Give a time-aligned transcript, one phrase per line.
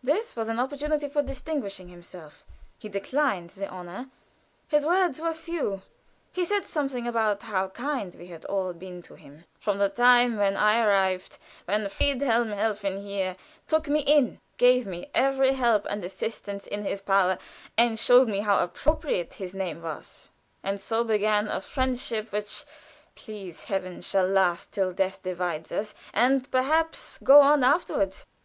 [0.00, 2.44] This was an opportunity for distinguishing himself.
[2.78, 4.10] He declined the honor;
[4.68, 5.82] his words were few;
[6.30, 10.36] he said something about how kind we had all been to him, "from the time
[10.36, 13.34] when I arrived; when Friedhelm Helfen, here,
[13.66, 17.36] took me in, gave me every help and assistance in his power,
[17.76, 20.28] and showed how appropriate his name was;[C]
[20.62, 22.64] and so began a friendship which,
[23.16, 28.14] please Heaven, shall last till death divides us, and perhaps go on afterward."